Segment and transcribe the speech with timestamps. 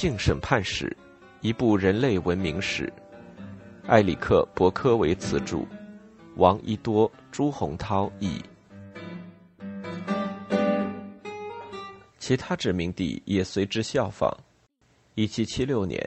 [0.00, 0.86] 性审判史》，
[1.42, 2.90] 一部人类文明史。
[3.88, 5.58] 埃里克·伯科维茨著，
[6.36, 8.40] 王一多、朱洪涛译。
[12.18, 14.34] 其他殖民地也随之效仿。
[15.16, 16.00] 一七七六年，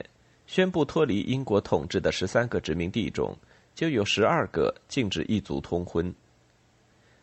[0.48, 3.38] 宣布脱离英国统治的十三个殖民地中，
[3.76, 6.12] 就有十二个禁止异族通婚。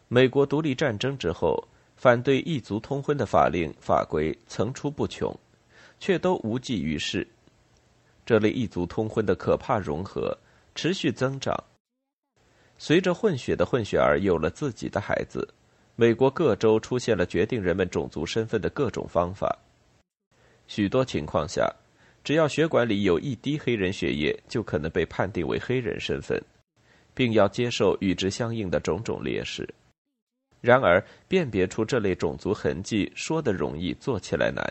[0.07, 5.37] 美国独立战争之后，反对异族通婚的法令法规层出不穷，
[6.01, 7.25] 却都无济于事。
[8.27, 10.37] 这类异族通婚的可怕融合
[10.75, 11.55] 持续增长。
[12.79, 15.47] 随着混血的混血儿有了自己的孩子，
[15.97, 19.57] 美国各州出现了决定人们种族身份的各种方法。
[20.67, 21.71] 许多情况下，
[22.25, 26.43] 只要血管里有一滴黑人血液，就可能被判定为黑人身份，
[27.13, 29.69] 并要接受与之相应的种种劣势。
[30.61, 34.65] 然而，辨别出这类种族痕迹，说的容易，做起来难。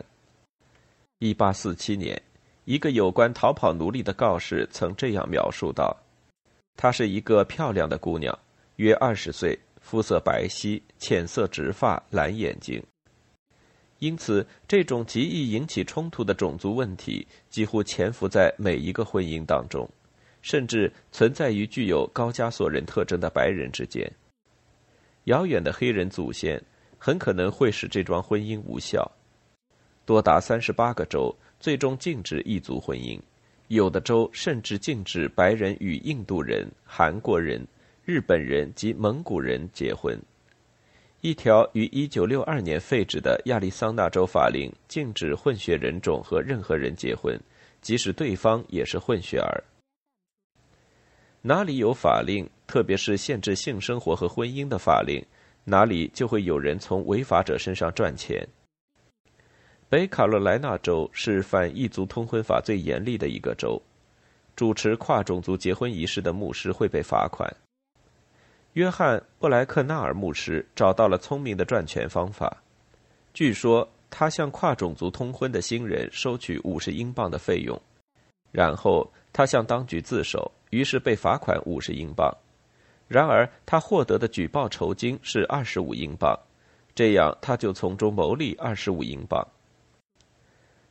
[1.22, 2.22] 一八四七年，
[2.64, 5.94] 一个有关逃跑奴隶的告示曾这样描述道
[6.78, 8.40] ：“她是一个漂亮的姑娘，
[8.78, 12.82] 约二十岁，肤色白皙，浅色直发，蓝眼睛。”
[14.00, 19.90] 因此，这种极易引起冲突的种族问题几乎潜伏在每一个婚姻当中，
[20.42, 24.10] 甚至存在于具有高加索人特征的白人之间。
[25.26, 26.64] 遥远的黑人祖先
[26.98, 29.12] 很可能会使这桩婚姻无效。
[30.10, 33.20] 多达三十八个州最终禁止异族婚姻，
[33.68, 37.64] 有的州甚至禁止白人与印度人、韩国人、
[38.06, 40.20] 日本人及蒙古人结婚。
[41.22, 47.40] 一条于一九六二年废止的亚利桑那州法令禁止混血人种和任何人结婚，
[47.80, 49.64] 即使对方也是混血儿。
[51.44, 52.50] 哪里有法令？
[52.66, 55.24] 特别是限制性生活和婚姻的法令，
[55.66, 58.48] 哪里就会有人从违法者身上赚钱。
[59.90, 63.82] 北卡罗来纳州是反异族通婚法最严厉的一个州，
[64.56, 67.52] 主持跨种族结婚仪式的牧师会被罚款。
[68.74, 72.56] 约翰·布莱克纳尔牧师找到了聪明的赚钱方法，
[73.34, 77.82] 据说他向跨种族通婚的新人收取五十英镑的费用，
[78.52, 82.32] 然后他向当局自首，于是被罚款五十英镑。
[83.08, 86.38] 然而，他获得的举报酬金是二十五英镑，
[86.94, 89.44] 这样他就从中牟利二十五英镑。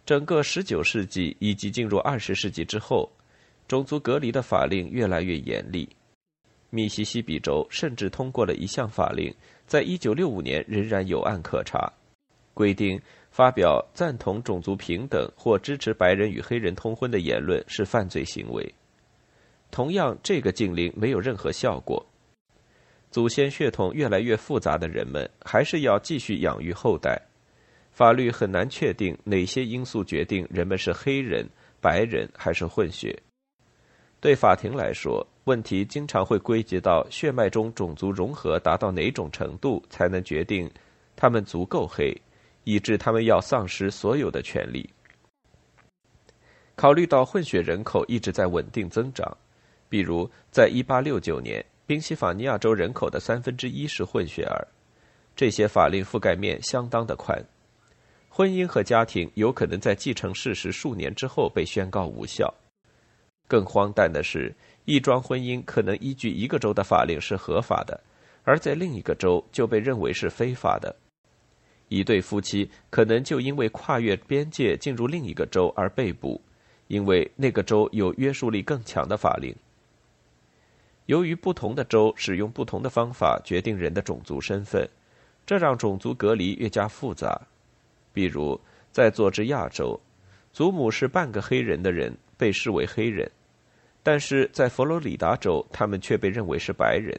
[0.09, 3.13] 整个十九世纪以及进入二十世纪之后，
[3.67, 5.87] 种族隔离的法令越来越严厉。
[6.71, 9.31] 密西西比州甚至通过了一项法令，
[9.67, 11.93] 在一九六五年仍然有案可查，
[12.55, 12.99] 规定
[13.31, 18.75] 发表赞同种族平等或支持白人与黑人通婚的言论是犯罪行为。
[19.71, 22.03] 同样，这个禁令没有任何效果。
[23.11, 27.28] 祖先血统越来越复杂的人们，还是要继续养育后代。
[27.99, 31.45] 法律很难确定哪些因素决定人们是黑人、
[31.81, 33.13] 白人还是混血。
[34.21, 40.71] 对法庭来说，问题经常会归结到血脉中种族融合达到哪种程度才能决定
[41.17, 42.17] 他们足够黑，
[42.63, 44.89] 以致他们要丧失所有的权利。
[46.77, 49.37] 考虑到混血人口一直在稳定增长。
[49.89, 54.69] 比如，在1869年，宾夕法尼亚州人口的三分之一是混血儿，
[55.35, 57.45] 这些法令覆盖面相当的宽。
[58.39, 62.55] 婚姻和家庭有可能在继承事实数年之后被宣告无效。
[63.49, 64.55] 更荒诞的是，
[64.85, 68.01] 一桩婚姻可能依据一个州的法令是合法的，
[68.45, 70.95] 而在另一个州就被认为是非法的。
[71.89, 76.41] 一对夫妻可能就因为跨越边界进入另一个州而被捕，
[76.87, 79.53] 因为那个州有约束力更强的法令。
[81.07, 84.89] 由于不同的州使用不同的方法决定人的种族身份，
[85.45, 87.37] 这让种族隔离越加复杂。
[88.19, 89.97] 比如，在佐治亚州，
[90.53, 93.31] 祖母是半个黑人的人被视为黑人，
[94.03, 97.17] 但是在佛罗里达州，他们却被认为是白人。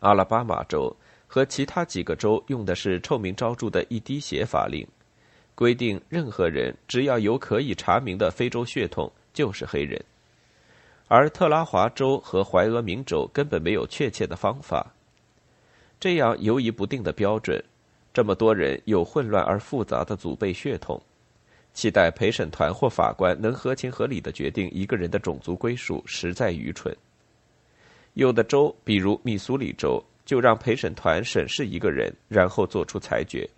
[0.00, 0.96] 阿拉巴马州
[1.26, 4.88] 和其他几个州用的是臭名昭著的一滴血法令，
[5.54, 10.02] 规定任何人只要有可以查明的非洲血统就是黑人。
[11.08, 14.94] 而特拉华州和怀俄明州根本没有确切的方法。
[16.00, 17.62] 这样犹疑不定的标准，
[18.12, 21.00] 这么多人有混乱而复杂的祖辈血统，
[21.72, 26.94] 期待陪审团或法官能合情合理的决定一个人的种族归属，实在愚蠢。
[28.14, 33.48] 有的州，比如密苏里州，就让陪审团审视一个人，然后做出裁决。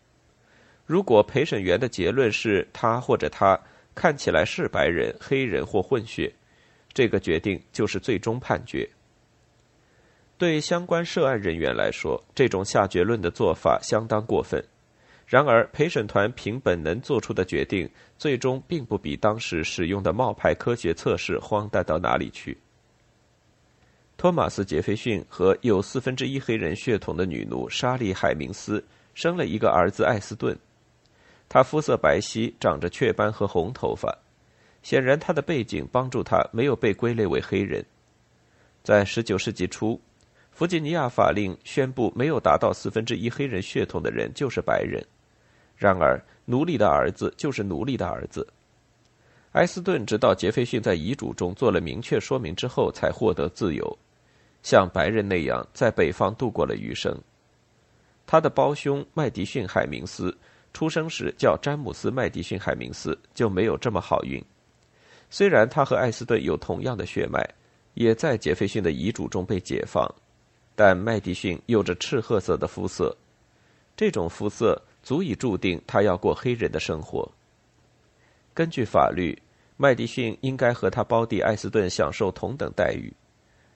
[0.87, 3.59] 如果陪审员的结论是他或者他
[3.95, 6.33] 看起来是白人、黑人或混血。
[6.93, 8.89] 这个决定就是最终判决。
[10.37, 14.63] 对相关涉案人员来说，这种下结论的做法相当过分。
[15.27, 17.89] 然而，陪审团凭本能做出的决定，
[18.19, 22.59] 最终并不比当时使用的冒牌科学测试荒诞到哪里去。
[24.17, 28.85] 托马斯·杰斐逊和有四分之一黑人血统的女奴莎莉·海明斯
[29.15, 30.57] 生了一个儿子艾斯顿，
[31.49, 34.19] 他肤色白皙，长着雀斑和红头发，
[34.83, 37.85] 显然他的背景帮助他没有被归类为黑人。
[38.83, 40.01] 在19世纪初。
[40.55, 45.05] 弗吉尼亚法令宣布，没有达到四分之一黑人血统的人就是白人。
[45.77, 48.47] 然而，奴隶的儿子就是奴隶的儿子。
[49.53, 53.99] 埃斯顿直到杰斐逊在遗嘱中做了明确说明之后，才获得自由，
[54.63, 57.21] 像白人那样在北方度过了余生。
[58.25, 60.37] 他的胞兄麦迪逊·海明斯
[60.73, 64.41] 出生时叫詹姆斯·麦迪逊·海明斯，就没有这么好运。
[65.31, 67.45] 虽然他和埃斯顿有同样的血脉，
[67.95, 70.09] 也在杰斐逊的遗嘱中被解放。
[70.77, 73.17] 但麦迪逊有着赤褐色的肤色，
[73.97, 77.31] 这种肤色足以注定他要过黑人的生活。
[78.53, 79.41] 根据法律，
[79.77, 83.13] 麦迪逊应该和他胞弟艾斯顿享受同等待遇。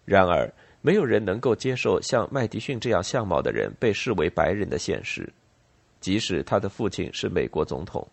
[0.04, 5.32] 然而，没有人能够接受像麦迪逊这样相貌的人被视为白人的现实，
[6.00, 8.06] 即使他的父亲是美国总统。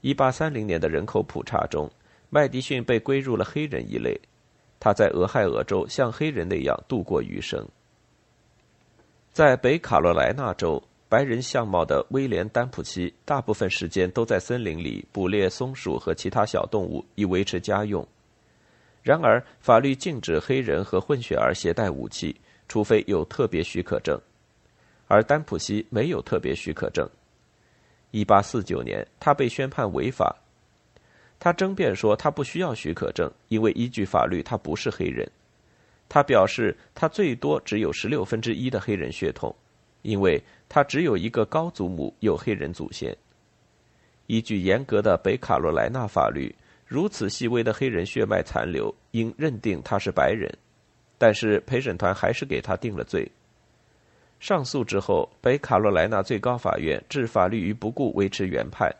[0.00, 1.90] 一八三零年的人口普查中，
[2.30, 4.20] 麦迪逊被归入了黑人一类。
[4.80, 7.66] 他在俄亥俄州像黑人那样度过余生。
[9.32, 18.06] 在北卡罗来纳州，白人相貌的威廉·丹普西大部分时间都在森林里捕猎松鼠和其他小动物以维持家用。
[19.02, 22.34] 然而，法律禁止黑人和混血儿携带武器，
[22.66, 24.20] 除非有特别许可证，
[25.06, 27.08] 而丹普西没有特别许可证。
[28.12, 30.36] 1849年，他被宣判违法。
[31.40, 35.30] 他争辩说，他不需要许可证，因为依据法律，他不是黑人。
[36.08, 39.54] 他表示，他最多只有十六分之一的黑人血统，
[40.02, 43.16] 因为他只有一个高祖母有黑人祖先。
[44.26, 46.54] 依据严格的北卡罗来纳法律，
[46.86, 50.52] 如此细微的黑人血脉残留，应认定他是白人。
[51.18, 53.30] 但是陪审团还是给他定了罪。
[54.40, 58.94] 上诉之后，北卡罗来纳最高法院置法律于不顾，维持原判。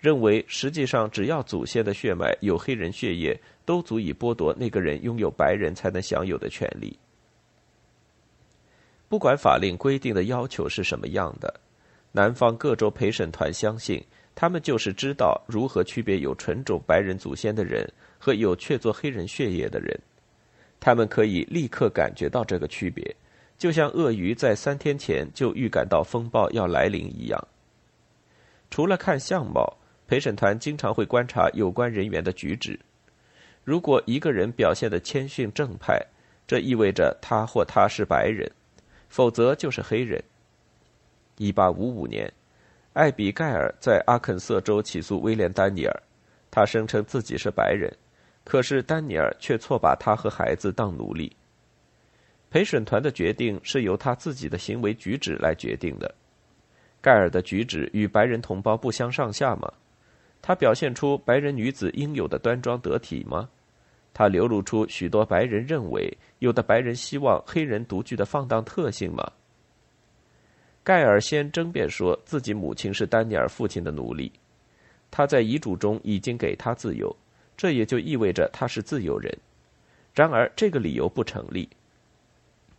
[0.00, 6.96] 认为，实际上只要祖先的血脉有黑人血液，都足以剥夺那个人拥有白人才能享有的权利。
[9.08, 11.52] 不管法令规定的要求是什么样的，
[12.12, 14.00] 南方各州陪审团相信，
[14.36, 17.84] 他们就是知道如何区别有纯种白人祖先的人
[18.20, 19.98] 和有确凿黑人血液的人。
[20.78, 23.16] 他们可以立刻感觉到这个区别，
[23.58, 27.48] 就像鳄鱼在三天前就预感到风暴要来临一样。
[28.70, 29.76] 除了看相貌。
[30.08, 32.80] 陪审团经常会观察有关人员的举止。
[33.62, 36.02] 如果一个人表现的谦逊正派，
[36.46, 38.50] 这意味着他或他是白人；
[39.10, 40.20] 否则就是黑人。
[41.36, 42.32] 一八五五年，
[42.94, 46.02] 艾比盖尔在阿肯色州起诉威廉·丹尼尔，
[46.50, 47.94] 他声称自己是白人，
[48.44, 51.30] 可是丹尼尔却错把他和孩子当奴隶。
[52.50, 56.14] 陪审团的决定是由他自己的行为举止来决定的。
[57.02, 59.70] 盖尔的举止与白人同胞不相上下吗？
[60.40, 63.48] 他表现出白人女子应有的端庄得体吗？
[64.14, 69.30] 他流露出许多白人认为有的白人希望黑人独具的放荡特性吗？
[70.82, 74.32] 盖尔先争辩说自己母亲是丹尼尔父亲的奴隶，
[75.10, 77.14] 他在遗嘱中已经给他自由，
[77.56, 79.36] 这也就意味着他是自由人。
[80.14, 81.68] 然而这个理由不成立。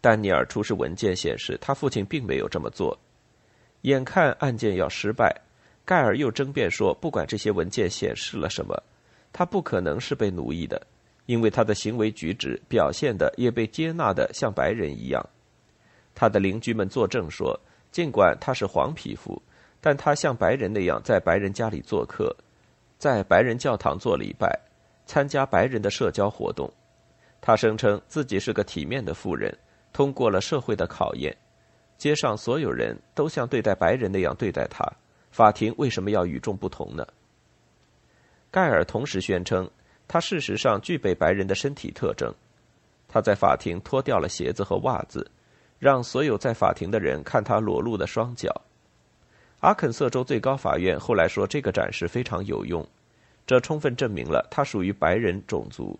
[0.01, 2.97] 丹尼尔出示文件显示他父亲并没有这么做，
[3.81, 5.33] 眼看案件要失败。
[5.89, 8.79] 盖尔又争辩说，不管这些文件显示了什么，
[9.33, 10.79] 他不可能是被奴役的，
[11.25, 15.27] 因为他的行为举止表现的也被接纳的像白人一样。
[16.13, 17.59] 他的邻居们作证说，
[17.91, 19.41] 尽管他是黄皮肤，
[19.81, 22.35] 但他像白人那样在白人家里做客，
[22.99, 24.47] 在白人教堂做礼拜，
[25.07, 26.71] 参加白人的社交活动。
[27.41, 29.51] 他声称自己是个体面的妇人，
[29.91, 31.35] 通过了社会的考验。
[31.97, 34.85] 街上所有人都像对待白人那样对待他。
[35.31, 37.05] 法庭为什么要与众不同呢？
[38.51, 39.69] 盖尔同时宣称，
[40.07, 42.33] 他事实上具备白人的身体特征。
[43.07, 45.29] 他在法庭脱掉了鞋子和袜子，
[45.77, 48.53] 让所有在法庭的人看他裸露的双脚。
[49.61, 52.87] 阿肯色州最高法院后来说，这个展示非常有用，
[53.45, 55.99] 这充分证明了他属于白人种族。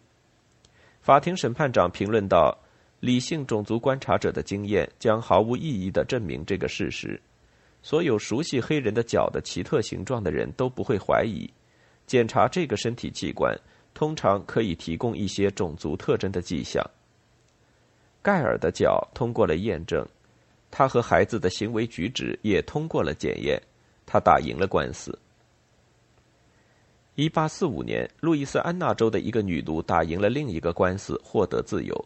[1.01, 2.57] 法庭审判长评论道
[2.99, 7.19] ：“理性种族观察者的经验将毫无意义的证明这个事实。”
[7.81, 11.49] 所有熟悉黑人的脚的奇特形状的人都不会怀疑，
[12.05, 13.57] 检查这个身体器官
[13.93, 16.83] 通常可以提供一些种族特征的迹象。
[18.21, 20.05] 盖尔的脚通过了验证，
[20.69, 23.61] 他和孩子的行为举止也通过了检验，
[24.05, 25.17] 他打赢了官司。
[27.15, 32.05] 一八四五年，路易斯安那州的一个女奴打赢了另一个官司，获得自由。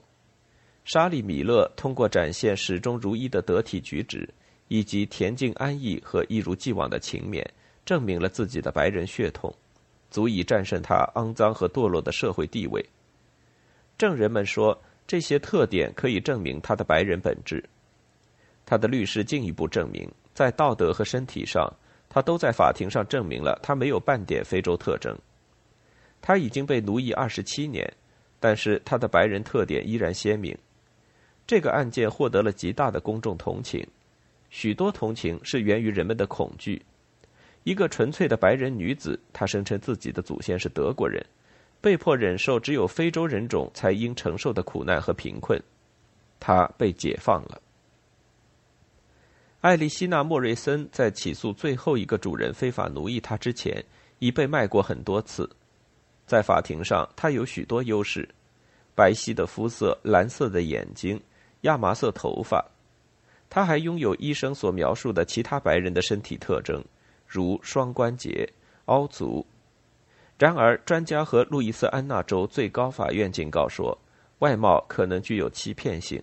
[0.85, 4.27] 莎莉·米勒通过展现始终如一的得体举止，
[4.67, 7.45] 以及恬静安逸和一如既往的勤勉，
[7.85, 9.53] 证明了自己的白人血统，
[10.09, 12.83] 足以战胜他肮脏和堕落的社会地位。
[13.97, 17.63] 证人们说，这些特点可以证明他的白人本质。
[18.65, 21.71] 他的律师进一步证明，在道德和身体上，
[22.09, 25.15] 他都在法庭上证明了他没有半点非洲特征。
[26.21, 27.93] 他已经被奴役二十七年，
[28.39, 30.57] 但是他的白人特点依然鲜明。
[31.45, 33.85] 这个案件获得了极大的公众同情，
[34.53, 36.79] 许多同情是源于人们的恐惧。
[37.63, 41.25] 一个纯粹的白人女子，她声称自己的祖先是德国人，
[41.81, 45.59] 被迫忍受只有非洲人种才应承受的苦难和贫困。
[46.39, 47.59] 她被解放了。
[49.61, 53.83] 艾丽希娜·莫瑞森在起诉最后一个主人非法奴役她之前，
[54.19, 55.49] 已被卖过很多次。
[56.27, 58.29] 在法庭上，她有许多优势：
[58.93, 61.19] 白皙的肤色、蓝色的眼睛、
[61.61, 62.63] 亚麻色头发。
[63.53, 66.83] 他还拥有医生所描述的其他白人的身体特征，
[67.27, 68.49] 如双关节、
[68.85, 69.45] 凹足。
[70.39, 73.95] 然而，专家和路易斯安那州最高法院警告说，
[74.39, 76.19] 外貌可能具有欺骗性。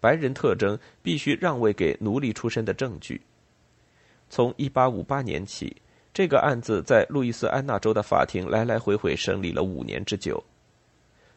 [0.00, 3.20] 白人特征必须让位给奴隶出身的证据。
[4.28, 5.76] 从1858年起，
[6.12, 10.42] 这个案子在路易斯安那州的法庭来来回回审理了五年之久。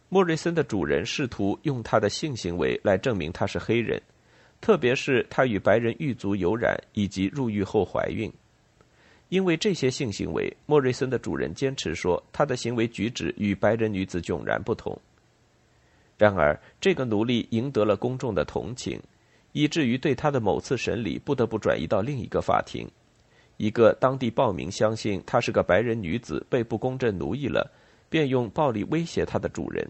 [0.10, 4.02] 莫瑞森的主人试图用他的性行为来证明他是黑人，
[4.62, 8.32] 特别是他与白人狱卒有染以及入狱后怀孕。
[9.30, 15.00] 因为这些性行为，莫瑞森的主人坚持说他的行为举止与白人女子迥然不同。
[16.18, 19.00] 然而，这个奴隶赢得了公众的同情，
[19.52, 22.90] 以至于对他的某次审理不得不转移到另一个法庭。
[23.58, 27.70] 一个当地暴民相信她是个白人女子被不公正奴役了，
[28.10, 29.88] 便用暴力威胁她的主人。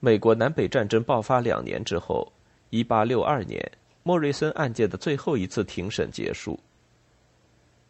[0.00, 2.32] 美国南北战争爆发两年之后，
[2.74, 3.70] 一八六二年，
[4.02, 6.58] 莫瑞森案件的最后一次庭审结束。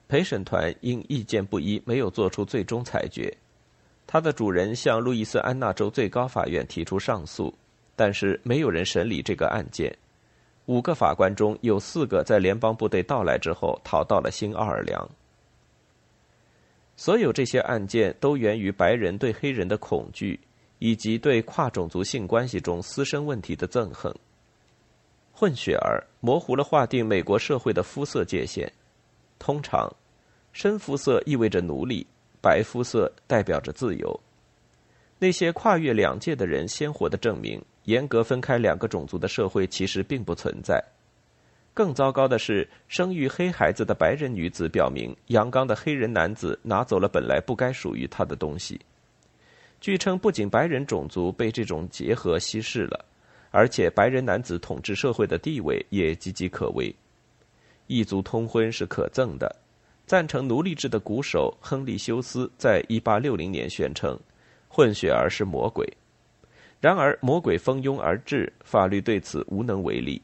[0.08, 3.34] 陪审团因意见不一，没有做出最终裁决。
[4.06, 7.54] 他的主人向路易斯安那州最高法院提出上诉，
[7.96, 9.96] 但是没有人审理这个案件。
[10.66, 15.08] 五个法官中有四个在联邦部队到来之后逃到了新奥尔良。
[16.94, 20.38] 所有这些案件都源于白人对黑人的恐惧，
[20.78, 24.14] 以及对跨种族性关系中私生问题的憎恨。
[25.34, 28.72] 混血儿模糊了划定美国社会的肤色界限。
[29.38, 29.92] 通常，
[30.52, 32.06] 深肤色意味着奴隶。
[32.40, 34.20] 白肤色代表着自由。
[35.18, 40.84] 那些跨越两界的人，鲜活的证明，严格分开两个种族的社会其实并不存在。
[41.72, 48.78] 更糟糕的是，生育黑孩子的白人女子表明，阳刚的黑人男子拿走了本来不该属于他的东西。
[49.80, 53.02] 据称，不仅白人种族被这种结合稀释了，
[53.56, 56.92] 而且白人男子统治社会的地位也岌岌可危。
[57.86, 59.54] 异族通婚是可憎的。
[60.06, 64.18] 赞成奴隶制的鼓手亨利·休斯在一八六零年宣称，
[64.68, 65.88] 混血儿是魔鬼。
[66.80, 70.20] 然而，魔鬼蜂拥而至，法律对此无能为力。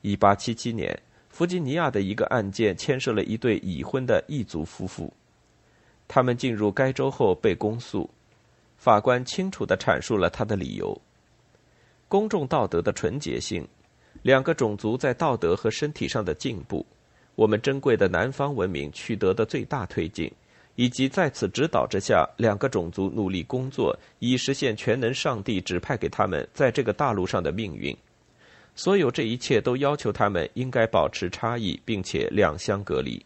[0.00, 0.96] 一八七七年，
[1.30, 5.12] 弗吉尼亚的一个案件牵涉了一对已婚的异族夫妇，
[6.06, 8.08] 他们进入该州后被公诉，
[8.76, 10.96] 法官清楚地阐述了他的理由：
[12.10, 13.64] 公众道德的纯洁性，
[14.22, 16.84] 两个种族在道德和身体上的进步。
[17.36, 20.28] 我们珍贵的南方文明取得的最大推进，
[20.74, 27.96] 以及在此指导之下，两个种族努力工作，以实现全能上帝指派给他们在这个大陆上的命运。
[28.74, 33.24] 所有这一切都要求他们应该保持差异，并且两相隔离。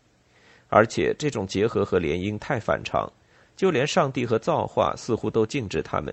[0.69, 3.11] 而且这种结合和联姻太反常，
[3.57, 6.13] 就连上帝和造化似乎都禁止他们，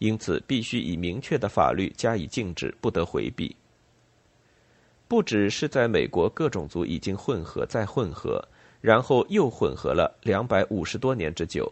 [0.00, 3.54] 因此必须以明确的法律加以禁止，不得回避。
[5.06, 8.42] 不只是在美国，各种族已经混合再混合，
[8.80, 11.70] 然后又混合了两百五十多年之久，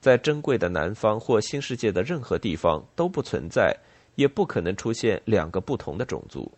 [0.00, 3.76] 在珍贵的南方或新世界的任何地方都不存在，
[4.14, 6.50] 也不可能出现两个不同的种族。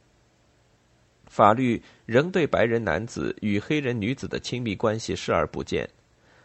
[1.26, 5.88] 法律仍对白人男子与黑人女子的亲密关系视而不见，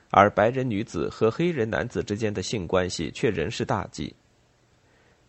[0.09, 4.15] 而白人女子和黑人男子之间的性关系却仍是大忌。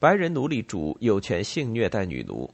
[0.03, 2.53] 白人奴隶主有权性虐待女奴。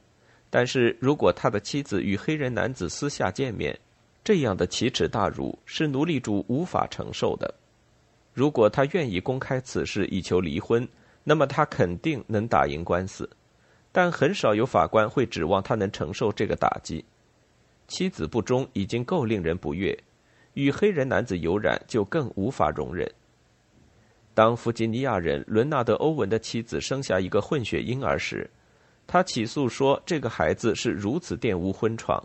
[0.51, 3.75] 但是如果他的妻子与黑人男子私下见面，
[4.23, 7.51] 这样的奇耻大辱是奴隶主无法承受的。
[8.35, 10.87] 如果他愿意公开此事以求离婚，
[11.23, 13.27] 那么他肯定能打赢官司。
[13.91, 17.03] 但很少有法官会指望他能承受这个打击。
[17.87, 19.97] 妻子不忠已经够令人不悦，
[20.53, 23.11] 与黑人男子有染就更无法容忍。
[24.33, 28.49] 当弗吉尼亚人伦纳德·欧文的妻子生下一个混血婴儿时，
[29.05, 32.23] 他起诉说这个孩子是如此玷污婚床，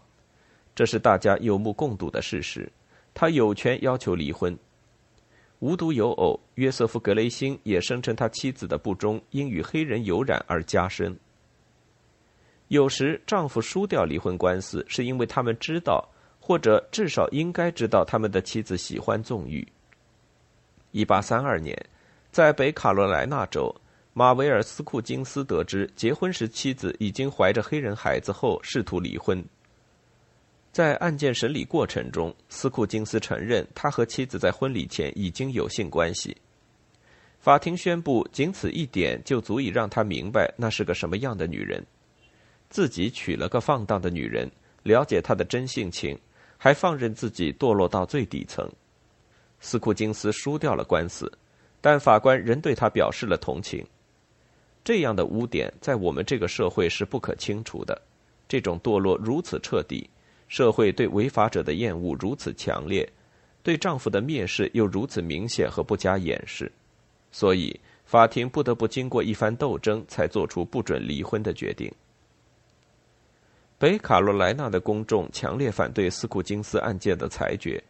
[0.75, 2.70] 这是大家有目共睹的事实。
[3.14, 4.56] 他有权要求离婚。
[5.61, 11.16] 无独有偶，约瑟夫·格雷辛也声称他妻子的不忠因与黑人有染而加深。
[12.68, 16.06] 有时，丈夫输掉离婚官司，是因为他们知道，
[16.38, 19.66] 或者至少应该知道，他们的妻子喜欢纵欲。
[20.92, 21.76] 一八三二年。
[22.34, 23.72] 在北卡罗来纳州，
[24.12, 29.40] 马维尔斯库金斯得知结婚时妻子已经怀着黑人孩子后，试图离婚。
[30.72, 36.36] 在案件审理过程中，斯库金斯承认他和妻子在婚礼前已经有性关系。
[37.38, 41.86] 法庭宣布，仅此一点就足以让他明白那是个什么样的女人。
[42.68, 44.50] 自己娶了个放荡的女人，
[44.82, 46.18] 了解她的真性情，
[46.58, 48.68] 还放任自己堕落到最底层。
[49.60, 51.30] 斯库金斯输掉了官司。
[51.84, 53.84] 但法官仍对他表示了同情。
[54.82, 58.00] 这样的污点在我们这个社会是不可清除的。
[58.48, 60.08] 这种堕落如此彻底，
[60.48, 63.06] 社会对违法者的厌恶如此强烈，
[63.62, 66.72] 对丈夫的蔑视又如此明显和不加掩饰，
[67.30, 71.92] 所以法庭不得不经过一番斗争，才做出不准离婚的决定。
[73.76, 77.82] 北卡罗来纳的公众强烈反对斯库金斯案件的裁决。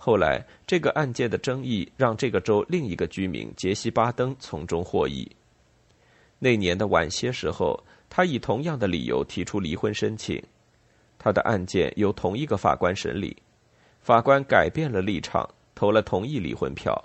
[0.00, 5.28] 后来，这个案件的争议让这个州另一个居民杰西·巴登从中获益。
[6.38, 10.40] 那年的晚些时候，他以同样的理由提出离婚申请。
[11.18, 13.36] 他的案件由同一个法官审理，
[14.00, 16.96] 法官改变了立场，投了同意离婚票。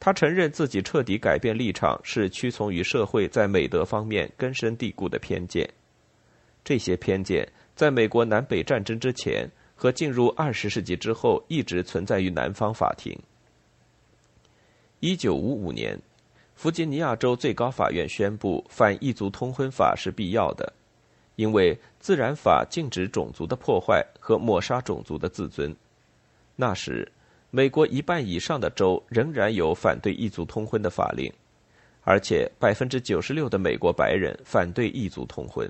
[0.00, 5.66] 他承认自己彻底改变立场是屈从于社会在美德方面根深蒂固的偏见。
[6.64, 9.48] 这些偏见在美国南北战争之前。
[9.82, 13.18] 和进入二十世纪之后，一直存在于南方法庭。
[15.00, 16.00] 一九五五年，
[16.54, 20.72] 弗吉尼亚州最高法院宣布反异族通婚法是必要的，
[21.34, 25.74] 因为自然法禁止种族的破坏和抹杀种族的自尊。
[26.54, 27.10] 那时，
[27.50, 31.28] 美国一半以上的州仍然有反对异族通婚的法令，
[32.02, 35.68] 而且百分之九十六的美国白人反对异族通婚。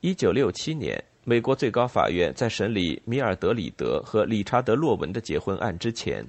[0.00, 1.04] 一九六七年。
[1.30, 6.26] 美国最高法院在审理米尔德里德和理查德洛文的结婚案之前，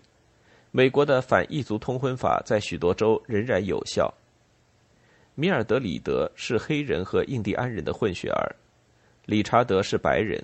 [0.70, 4.14] 美国的反异族通婚法在许多州仍然有效。
[5.34, 8.56] 米尔德里德是黑人和印第安人的混血儿，
[9.26, 10.40] 理查德是白人。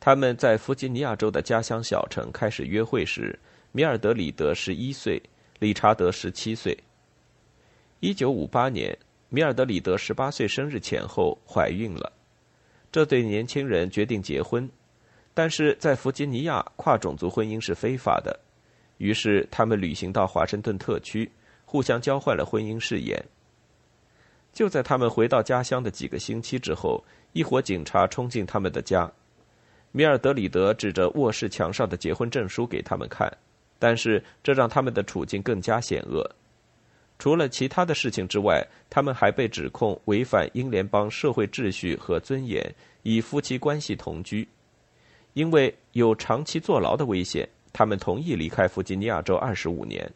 [0.00, 3.38] 他们在弗吉尼亚州的家乡小城开始约会时，
[3.70, 5.22] 米尔德里德十一岁，
[5.60, 6.76] 理查德十七岁。
[8.00, 12.12] 一九五八年，米尔德里德十八岁生日前后怀孕了。
[12.90, 14.68] 这对年轻人决定结婚，
[15.34, 18.38] 但是在弗吉尼亚，跨种族婚姻是非法的。
[18.98, 21.30] 于是他们旅行到华盛顿特区，
[21.66, 23.22] 互相交换了婚姻誓言。
[24.54, 29.12] 就在他们回到家乡的几个星期之后，一伙警察冲进他们的家。
[29.92, 33.30] 米尔德里德指着卧室墙上的结婚证书给他们看，
[33.78, 36.26] 但是这让他们的处境更加险恶。
[37.18, 44.46] 除了其他的事情之外，他们还被指控违反英联邦社会秩序和尊严，以夫妻关系同居。
[45.32, 50.10] 因为有长期坐牢的危险，他们同意离开弗吉尼亚州二十五年。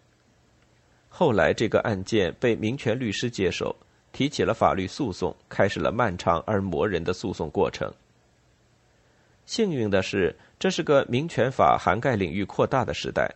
[1.09, 3.75] 后来，这个案件被民权律师接手，
[4.13, 7.91] 提起了法律诉讼，开始了漫长而磨人的诉讼过程。
[9.47, 13.29] 幸运的是，这是个民权法涵盖领域扩大的时代。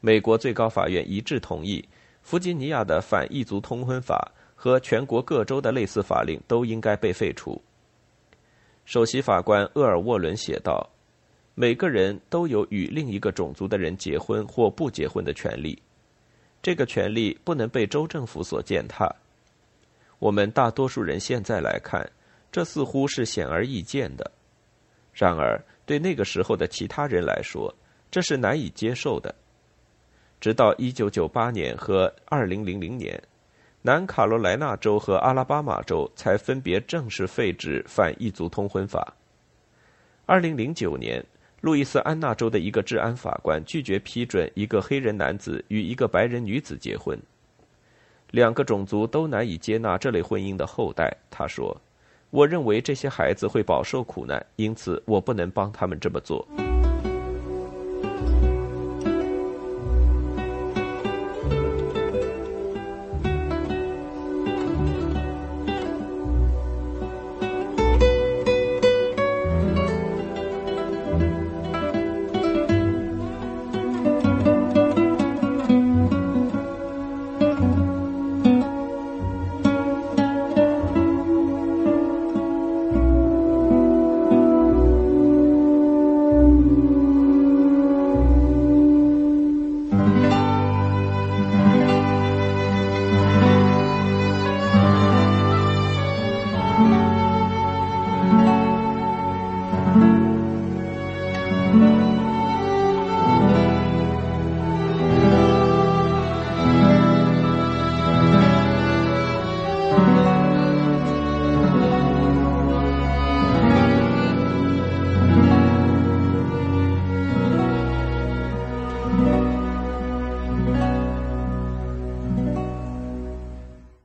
[0.00, 1.86] 美国最高法院一致同意。
[2.24, 7.62] 弗吉尼亚的反异族通婚法和全国各州的类似法令都应该被废除。
[8.86, 10.90] 首席法官厄尔沃伦写道
[11.54, 15.78] ：“每个人都有与另一个种族的人结婚或不结婚的权利，
[16.62, 19.14] 这个权利不能被州政府所践踏。
[20.18, 22.10] 我们大多数人现在来看，
[22.50, 24.24] 这似乎是显而易见的；
[25.12, 27.74] 然而，对那个时候的其他人来说，
[28.10, 29.34] 这是难以接受的。”
[30.44, 33.18] 直到一九九八年和二零零零年，
[33.80, 39.14] 南卡罗来纳州和阿拉巴马州才分别正式废止反异族通婚法。
[40.26, 41.24] 二零零九年，
[41.62, 47.18] 路易斯安那州的一个治安法官拒绝批准一个黑人男子与一个白人女子结婚。
[48.30, 51.74] 两个种族都难以接纳这类婚姻的后代，他说
[52.28, 56.46] ：“我认为这些孩子会饱受苦难，因此我不能帮他们这么做。”